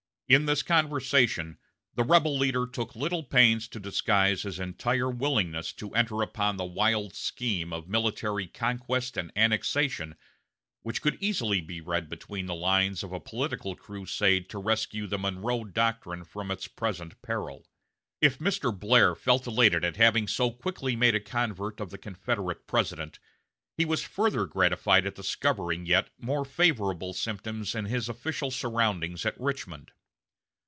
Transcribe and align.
In 0.31 0.45
this 0.45 0.63
conversation, 0.63 1.57
the 1.95 2.05
rebel 2.05 2.37
leader 2.39 2.65
took 2.65 2.95
little 2.95 3.21
pains 3.23 3.67
to 3.67 3.81
disguise 3.81 4.43
his 4.43 4.61
entire 4.61 5.09
willingness 5.09 5.73
to 5.73 5.93
enter 5.93 6.21
upon 6.21 6.55
the 6.55 6.63
wild 6.63 7.13
scheme 7.15 7.73
of 7.73 7.89
military 7.89 8.47
conquest 8.47 9.17
and 9.17 9.33
annexation 9.35 10.15
which 10.83 11.01
could 11.01 11.17
easily 11.21 11.59
be 11.59 11.81
read 11.81 12.07
between 12.07 12.45
the 12.45 12.55
lines 12.55 13.03
of 13.03 13.11
a 13.11 13.19
political 13.19 13.75
crusade 13.75 14.47
to 14.49 14.57
rescue 14.57 15.05
the 15.05 15.17
Monroe 15.19 15.65
Doctrine 15.65 16.23
from 16.23 16.49
its 16.49 16.65
present 16.65 17.21
peril. 17.21 17.67
If 18.21 18.39
Mr. 18.39 18.73
Blair 18.73 19.15
felt 19.15 19.45
elated 19.47 19.83
at 19.83 19.97
having 19.97 20.29
so 20.29 20.49
quickly 20.49 20.95
made 20.95 21.13
a 21.13 21.19
convert 21.19 21.81
of 21.81 21.89
the 21.89 21.97
Confederate 21.97 22.67
President, 22.67 23.19
he 23.75 23.83
was 23.83 24.01
further 24.03 24.45
gratified 24.45 25.05
at 25.05 25.15
discovering 25.15 25.85
yet 25.85 26.09
more 26.17 26.45
favorable 26.45 27.11
symptoms 27.13 27.75
in 27.75 27.83
his 27.83 28.07
official 28.07 28.49
surroundings 28.49 29.25
at 29.25 29.37
Richmond. 29.37 29.91